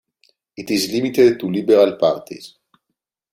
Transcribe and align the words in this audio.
It 0.57 0.71
is 0.71 0.91
limited 0.91 1.39
to 1.39 1.45
liberal 1.51 1.95
parties. 1.95 2.55